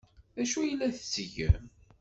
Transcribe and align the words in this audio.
D 0.35 0.37
acu 0.43 0.57
ay 0.59 0.73
la 0.79 0.87
tettgem? 0.97 1.63